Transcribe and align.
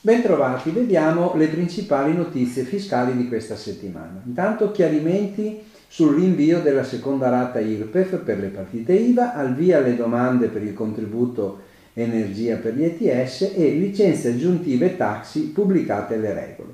Bentrovati, 0.00 0.70
vediamo 0.70 1.34
le 1.36 1.48
principali 1.48 2.14
notizie 2.14 2.62
fiscali 2.62 3.14
di 3.14 3.28
questa 3.28 3.56
settimana. 3.56 4.22
Intanto 4.24 4.70
chiarimenti 4.70 5.60
sul 5.86 6.14
rinvio 6.14 6.60
della 6.60 6.84
seconda 6.84 7.28
rata 7.28 7.60
IRPEF 7.60 8.16
per 8.18 8.38
le 8.38 8.48
partite 8.48 8.94
IVA, 8.94 9.34
al 9.34 9.54
via 9.54 9.80
le 9.80 9.96
domande 9.96 10.46
per 10.46 10.62
il 10.62 10.72
contributo 10.72 11.60
energia 11.92 12.56
per 12.56 12.74
gli 12.74 12.84
ETS 12.84 13.52
e 13.54 13.70
licenze 13.70 14.28
aggiuntive 14.28 14.96
taxi 14.96 15.48
pubblicate 15.48 16.16
le 16.16 16.32
regole. 16.32 16.72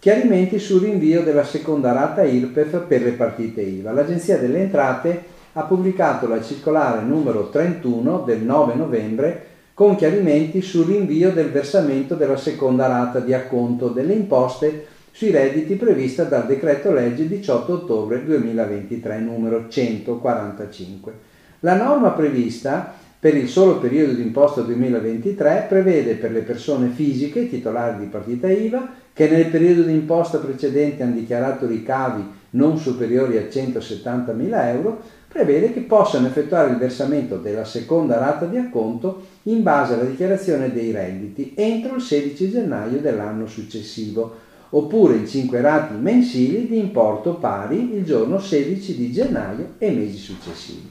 Chiarimenti 0.00 0.58
sul 0.58 0.80
rinvio 0.80 1.22
della 1.22 1.44
seconda 1.44 1.92
rata 1.92 2.24
IRPEF 2.24 2.86
per 2.86 3.02
le 3.02 3.12
partite 3.12 3.60
IVA. 3.60 3.92
L'Agenzia 3.92 4.38
delle 4.38 4.62
Entrate 4.62 5.22
ha 5.52 5.62
pubblicato 5.62 6.28
la 6.28 6.42
circolare 6.42 7.02
numero 7.02 7.48
31 7.48 8.22
del 8.24 8.40
9 8.40 8.74
novembre 8.74 9.46
con 9.74 9.96
chiarimenti 9.96 10.62
sul 10.62 10.86
rinvio 10.86 11.32
del 11.32 11.50
versamento 11.50 12.14
della 12.14 12.36
seconda 12.36 12.86
rata 12.86 13.18
di 13.18 13.32
acconto 13.32 13.88
delle 13.88 14.12
imposte 14.12 14.86
sui 15.10 15.30
redditi 15.30 15.74
prevista 15.74 16.24
dal 16.24 16.46
decreto 16.46 16.92
legge 16.92 17.26
18 17.26 17.72
ottobre 17.72 18.24
2023 18.24 19.18
numero 19.18 19.68
145. 19.68 21.12
La 21.60 21.76
norma 21.76 22.10
prevista 22.10 22.94
per 23.18 23.36
il 23.36 23.48
solo 23.48 23.78
periodo 23.78 24.12
di 24.14 24.22
imposta 24.22 24.62
2023 24.62 25.66
prevede 25.68 26.14
per 26.14 26.30
le 26.30 26.40
persone 26.40 26.88
fisiche 26.88 27.50
titolari 27.50 27.98
di 27.98 28.06
partita 28.06 28.48
IVA 28.48 28.88
che 29.12 29.28
nel 29.28 29.46
periodo 29.46 29.82
di 29.82 29.92
imposta 29.92 30.38
precedente 30.38 31.02
hanno 31.02 31.16
dichiarato 31.16 31.66
ricavi 31.66 32.24
non 32.50 32.78
superiori 32.78 33.36
a 33.36 33.42
170.000 33.42 34.66
euro 34.68 35.02
prevede 35.32 35.72
che 35.72 35.82
possano 35.82 36.26
effettuare 36.26 36.72
il 36.72 36.76
versamento 36.76 37.36
della 37.36 37.64
seconda 37.64 38.18
rata 38.18 38.46
di 38.46 38.56
acconto 38.56 39.26
in 39.44 39.62
base 39.62 39.94
alla 39.94 40.02
dichiarazione 40.02 40.72
dei 40.72 40.90
redditi 40.90 41.52
entro 41.54 41.94
il 41.94 42.02
16 42.02 42.50
gennaio 42.50 42.98
dell'anno 42.98 43.46
successivo, 43.46 44.34
oppure 44.70 45.14
in 45.14 45.28
5 45.28 45.60
rati 45.60 45.94
mensili 45.94 46.66
di 46.66 46.78
importo 46.78 47.34
pari 47.34 47.94
il 47.94 48.04
giorno 48.04 48.40
16 48.40 48.96
di 48.96 49.12
gennaio 49.12 49.74
e 49.78 49.92
mesi 49.92 50.16
successivi. 50.16 50.88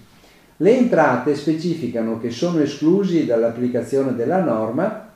Le 0.55 0.77
entrate 0.77 1.36
specificano 1.36 2.17
che 2.21 2.31
sono 2.31 2.61
esclusi 2.61 3.25
dall'applicazione 3.25 4.16
della 4.16 4.42
norma 4.42 5.11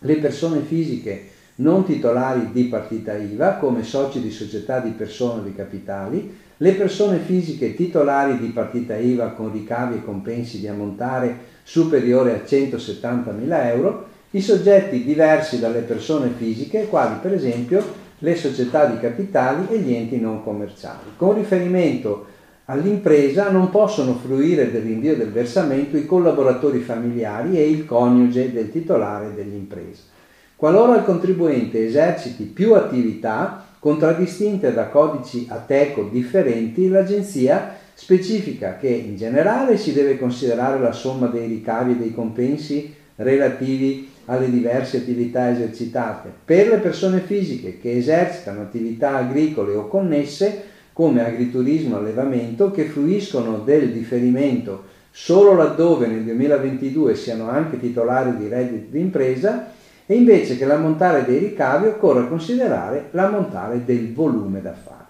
le 0.00 0.16
persone 0.16 0.60
fisiche 0.60 1.28
non 1.60 1.84
titolari 1.84 2.50
di 2.52 2.64
partita 2.64 3.16
IVA 3.16 3.54
come 3.54 3.82
soci 3.82 4.20
di 4.20 4.30
società 4.30 4.80
di 4.80 4.90
persone 4.90 5.40
o 5.40 5.44
di 5.44 5.54
capitali, 5.54 6.36
le 6.56 6.72
persone 6.72 7.18
fisiche 7.18 7.74
titolari 7.74 8.38
di 8.38 8.48
partita 8.48 8.96
IVA 8.96 9.28
con 9.28 9.52
ricavi 9.52 9.96
e 9.96 10.04
compensi 10.04 10.60
di 10.60 10.68
ammontare 10.68 11.48
superiore 11.62 12.34
a 12.34 12.44
170.000 12.46 13.66
euro, 13.66 14.06
i 14.30 14.40
soggetti 14.40 15.04
diversi 15.04 15.58
dalle 15.58 15.80
persone 15.80 16.30
fisiche, 16.36 16.86
quali 16.86 17.16
per 17.20 17.32
esempio 17.32 17.82
le 18.18 18.36
società 18.36 18.86
di 18.86 18.98
capitali 18.98 19.66
e 19.70 19.78
gli 19.78 19.94
enti 19.94 20.20
non 20.20 20.42
commerciali. 20.42 21.12
Con 21.16 21.34
riferimento 21.34 22.26
all'impresa 22.66 23.50
non 23.50 23.70
possono 23.70 24.14
fruire 24.14 24.70
del 24.70 24.82
rinvio 24.82 25.16
del 25.16 25.32
versamento 25.32 25.96
i 25.96 26.06
collaboratori 26.06 26.80
familiari 26.80 27.56
e 27.58 27.68
il 27.68 27.84
coniuge 27.84 28.52
del 28.52 28.70
titolare 28.70 29.34
dell'impresa. 29.34 30.18
Qualora 30.60 30.98
il 30.98 31.04
contribuente 31.04 31.86
eserciti 31.86 32.44
più 32.44 32.74
attività, 32.74 33.64
contraddistinte 33.78 34.74
da 34.74 34.88
codici 34.88 35.46
ATECO 35.48 36.10
differenti, 36.12 36.90
l'Agenzia 36.90 37.76
specifica 37.94 38.76
che 38.76 38.88
in 38.88 39.16
generale 39.16 39.78
si 39.78 39.94
deve 39.94 40.18
considerare 40.18 40.78
la 40.78 40.92
somma 40.92 41.28
dei 41.28 41.48
ricavi 41.48 41.92
e 41.92 41.96
dei 41.96 42.12
compensi 42.12 42.94
relativi 43.16 44.10
alle 44.26 44.50
diverse 44.50 44.98
attività 44.98 45.50
esercitate. 45.50 46.30
Per 46.44 46.68
le 46.68 46.76
persone 46.76 47.20
fisiche 47.20 47.78
che 47.80 47.96
esercitano 47.96 48.60
attività 48.60 49.16
agricole 49.16 49.74
o 49.74 49.88
connesse, 49.88 50.64
come 50.92 51.24
agriturismo 51.24 51.96
e 51.96 52.00
allevamento, 52.00 52.70
che 52.70 52.84
fruiscono 52.84 53.60
del 53.64 53.92
differimento 53.92 54.84
solo 55.10 55.54
laddove 55.54 56.06
nel 56.06 56.22
2022 56.22 57.14
siano 57.14 57.48
anche 57.48 57.80
titolari 57.80 58.36
di 58.36 58.46
reddito 58.46 58.88
d'impresa, 58.90 59.78
e 60.10 60.16
invece 60.16 60.58
che 60.58 60.64
l'ammontare 60.64 61.24
dei 61.24 61.38
ricavi 61.38 61.86
occorre 61.86 62.26
considerare 62.26 63.10
l'ammontare 63.12 63.84
del 63.84 64.12
volume 64.12 64.60
d'affari. 64.60 65.04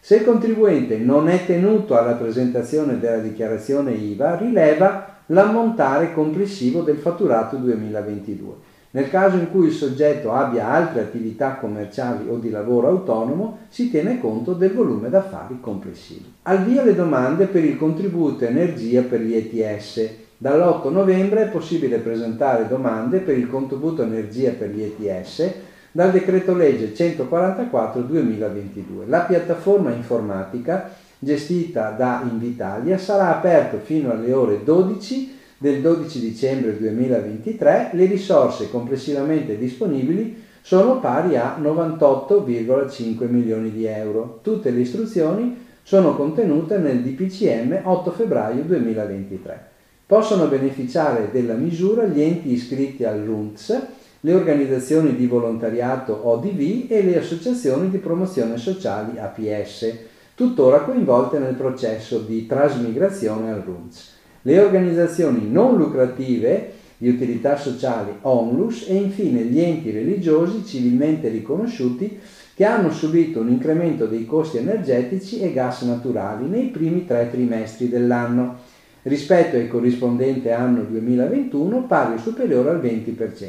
Se 0.00 0.16
il 0.16 0.24
contribuente 0.24 0.98
non 0.98 1.28
è 1.28 1.46
tenuto 1.46 1.96
alla 1.96 2.14
presentazione 2.14 2.98
della 2.98 3.18
dichiarazione 3.18 3.92
IVA, 3.92 4.34
rileva 4.34 5.20
l'ammontare 5.26 6.12
complessivo 6.12 6.80
del 6.80 6.96
fatturato 6.96 7.54
2022. 7.54 8.54
Nel 8.92 9.10
caso 9.10 9.36
in 9.36 9.50
cui 9.50 9.66
il 9.66 9.72
soggetto 9.72 10.32
abbia 10.32 10.68
altre 10.68 11.00
attività 11.00 11.56
commerciali 11.56 12.28
o 12.28 12.36
di 12.36 12.50
lavoro 12.50 12.88
autonomo, 12.88 13.58
si 13.68 13.90
tiene 13.90 14.20
conto 14.20 14.52
del 14.52 14.72
volume 14.72 15.10
d'affari 15.10 15.58
complessivo. 15.60 16.26
Al 16.42 16.64
via 16.64 16.82
le 16.82 16.94
domande 16.94 17.46
per 17.46 17.64
il 17.64 17.76
contributo 17.76 18.44
energia 18.44 19.02
per 19.02 19.20
gli 19.20 19.34
ETS 19.34 20.20
Dall'8 20.42 20.90
novembre 20.90 21.44
è 21.44 21.48
possibile 21.50 21.98
presentare 21.98 22.66
domande 22.66 23.20
per 23.20 23.38
il 23.38 23.48
contributo 23.48 24.02
energia 24.02 24.50
per 24.50 24.70
gli 24.70 24.82
ETS 24.82 25.52
dal 25.92 26.10
decreto 26.10 26.52
legge 26.52 26.92
144-2022. 26.92 29.06
La 29.06 29.20
piattaforma 29.20 29.92
informatica 29.92 30.90
gestita 31.16 31.90
da 31.90 32.26
Invitalia 32.28 32.98
sarà 32.98 33.36
aperta 33.36 33.78
fino 33.78 34.10
alle 34.10 34.32
ore 34.32 34.64
12 34.64 35.38
del 35.62 35.80
12 35.80 36.18
dicembre 36.18 36.76
2023. 36.76 37.90
Le 37.92 38.06
risorse 38.06 38.68
complessivamente 38.68 39.56
disponibili 39.56 40.42
sono 40.60 40.98
pari 40.98 41.36
a 41.36 41.56
98,5 41.62 43.28
milioni 43.28 43.70
di 43.70 43.84
euro. 43.84 44.40
Tutte 44.42 44.70
le 44.70 44.80
istruzioni 44.80 45.56
sono 45.84 46.16
contenute 46.16 46.78
nel 46.78 47.00
DPCM 47.00 47.82
8 47.84 48.10
febbraio 48.10 48.64
2023. 48.64 49.70
Possono 50.04 50.48
beneficiare 50.48 51.28
della 51.30 51.54
misura 51.54 52.06
gli 52.06 52.20
enti 52.20 52.52
iscritti 52.52 53.04
al 53.04 53.20
RUNTS, 53.20 53.86
le 54.18 54.34
organizzazioni 54.34 55.14
di 55.14 55.26
volontariato 55.28 56.28
ODV 56.28 56.86
e 56.88 57.04
le 57.04 57.18
associazioni 57.18 57.88
di 57.88 57.98
promozione 57.98 58.56
sociali 58.56 59.18
APS, 59.18 59.94
tuttora 60.34 60.80
coinvolte 60.80 61.38
nel 61.38 61.54
processo 61.54 62.18
di 62.18 62.46
trasmigrazione 62.46 63.52
al 63.52 63.60
RUNTS. 63.60 64.20
Le 64.42 64.58
organizzazioni 64.58 65.48
non 65.50 65.76
lucrative 65.76 66.72
di 66.96 67.08
utilità 67.08 67.56
sociali 67.56 68.10
ONLUS 68.20 68.86
e 68.88 68.94
infine 68.94 69.42
gli 69.42 69.60
enti 69.60 69.90
religiosi 69.90 70.64
civilmente 70.64 71.28
riconosciuti 71.28 72.18
che 72.54 72.64
hanno 72.64 72.90
subito 72.90 73.40
un 73.40 73.48
incremento 73.48 74.06
dei 74.06 74.26
costi 74.26 74.58
energetici 74.58 75.40
e 75.40 75.52
gas 75.52 75.82
naturali 75.82 76.46
nei 76.46 76.66
primi 76.66 77.06
tre 77.06 77.28
trimestri 77.30 77.88
dell'anno 77.88 78.58
rispetto 79.02 79.56
al 79.56 79.68
corrispondente 79.68 80.52
anno 80.52 80.82
2021 80.82 81.86
pari 81.86 82.14
o 82.14 82.18
superiore 82.18 82.70
al 82.70 82.80
20%. 82.80 83.46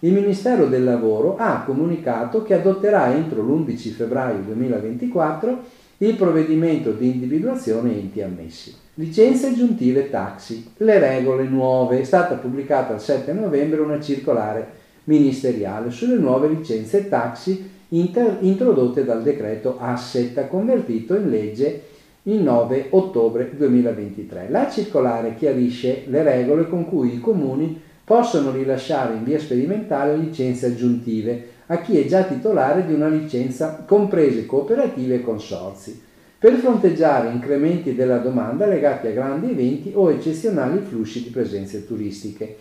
Il 0.00 0.12
Ministero 0.12 0.66
del 0.66 0.84
Lavoro 0.84 1.36
ha 1.36 1.62
comunicato 1.64 2.42
che 2.42 2.54
adotterà 2.54 3.12
entro 3.12 3.42
l'11 3.42 3.76
febbraio 3.90 4.42
2024 4.44 5.62
il 5.98 6.14
provvedimento 6.14 6.92
di 6.92 7.10
individuazione 7.10 7.92
enti 7.92 8.22
ammessi. 8.22 8.86
Licenze 9.00 9.46
aggiuntive 9.46 10.10
taxi. 10.10 10.72
Le 10.78 10.98
regole 10.98 11.44
nuove. 11.44 12.00
È 12.00 12.02
stata 12.02 12.34
pubblicata 12.34 12.94
il 12.94 13.00
7 13.00 13.32
novembre 13.32 13.80
una 13.80 14.00
circolare 14.00 14.66
ministeriale 15.04 15.92
sulle 15.92 16.16
nuove 16.16 16.48
licenze 16.48 17.08
taxi 17.08 17.70
inter- 17.90 18.38
introdotte 18.40 19.04
dal 19.04 19.22
decreto 19.22 19.78
Asset 19.78 20.48
convertito 20.48 21.14
in 21.14 21.30
legge 21.30 21.82
il 22.24 22.42
9 22.42 22.88
ottobre 22.90 23.52
2023. 23.56 24.48
La 24.50 24.68
circolare 24.68 25.36
chiarisce 25.36 26.02
le 26.08 26.24
regole 26.24 26.66
con 26.66 26.84
cui 26.84 27.14
i 27.14 27.20
comuni 27.20 27.80
possono 28.02 28.50
rilasciare 28.50 29.14
in 29.14 29.22
via 29.22 29.38
sperimentale 29.38 30.16
licenze 30.16 30.66
aggiuntive 30.66 31.50
a 31.66 31.80
chi 31.82 32.00
è 32.00 32.04
già 32.04 32.24
titolare 32.24 32.84
di 32.84 32.94
una 32.94 33.08
licenza 33.08 33.84
comprese 33.86 34.44
cooperative 34.44 35.14
e 35.14 35.22
consorzi, 35.22 36.06
per 36.38 36.54
fronteggiare 36.54 37.30
incrementi 37.30 37.96
della 37.96 38.18
domanda 38.18 38.64
legati 38.64 39.08
a 39.08 39.12
grandi 39.12 39.50
eventi 39.50 39.92
o 39.94 40.10
eccezionali 40.10 40.78
flussi 40.78 41.24
di 41.24 41.30
presenze 41.30 41.84
turistiche. 41.84 42.56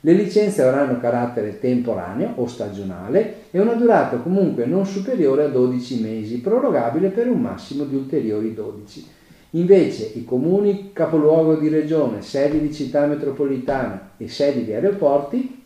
Le 0.00 0.12
licenze 0.12 0.62
avranno 0.62 1.00
carattere 1.00 1.58
temporaneo 1.58 2.32
o 2.34 2.46
stagionale 2.46 3.44
e 3.50 3.58
una 3.58 3.72
durata 3.72 4.16
comunque 4.16 4.66
non 4.66 4.84
superiore 4.84 5.44
a 5.44 5.48
12 5.48 6.00
mesi, 6.02 6.40
prorogabile 6.40 7.08
per 7.08 7.28
un 7.28 7.40
massimo 7.40 7.84
di 7.84 7.94
ulteriori 7.94 8.52
12. 8.52 9.06
Invece 9.50 10.10
i 10.14 10.24
comuni 10.24 10.90
capoluogo 10.92 11.54
di 11.54 11.68
regione, 11.68 12.20
sedi 12.20 12.60
di 12.60 12.72
città 12.72 13.06
metropolitana 13.06 14.10
e 14.18 14.28
sedi 14.28 14.64
di 14.64 14.74
aeroporti 14.74 15.62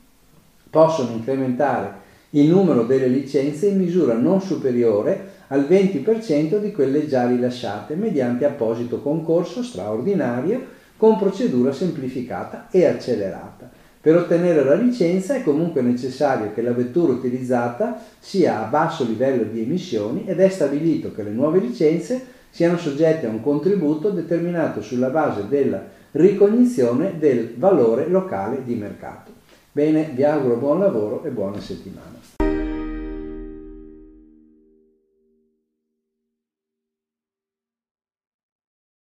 possono 0.70 1.12
incrementare 1.12 2.04
il 2.30 2.48
numero 2.48 2.82
delle 2.82 3.06
licenze 3.06 3.68
in 3.68 3.78
misura 3.78 4.14
non 4.14 4.40
superiore 4.40 5.34
al 5.48 5.66
20% 5.68 6.58
di 6.58 6.72
quelle 6.72 7.06
già 7.06 7.26
rilasciate 7.26 7.94
mediante 7.94 8.44
apposito 8.44 9.00
concorso 9.00 9.62
straordinario 9.62 10.74
con 10.96 11.18
procedura 11.18 11.72
semplificata 11.72 12.68
e 12.70 12.86
accelerata. 12.86 13.70
Per 14.00 14.16
ottenere 14.16 14.62
la 14.62 14.74
licenza 14.74 15.34
è 15.34 15.42
comunque 15.42 15.82
necessario 15.82 16.52
che 16.54 16.62
la 16.62 16.72
vettura 16.72 17.12
utilizzata 17.12 18.00
sia 18.18 18.64
a 18.64 18.68
basso 18.68 19.04
livello 19.04 19.42
di 19.42 19.62
emissioni 19.62 20.24
ed 20.26 20.38
è 20.38 20.48
stabilito 20.48 21.12
che 21.12 21.24
le 21.24 21.30
nuove 21.30 21.58
licenze 21.58 22.24
siano 22.50 22.78
soggette 22.78 23.26
a 23.26 23.30
un 23.30 23.42
contributo 23.42 24.10
determinato 24.10 24.80
sulla 24.80 25.10
base 25.10 25.48
della 25.48 25.82
ricognizione 26.12 27.18
del 27.18 27.54
valore 27.56 28.06
locale 28.06 28.62
di 28.64 28.74
mercato. 28.76 29.32
Bene, 29.72 30.10
vi 30.14 30.24
auguro 30.24 30.56
buon 30.56 30.78
lavoro 30.78 31.24
e 31.24 31.30
buona 31.30 31.60
settimana. 31.60 32.55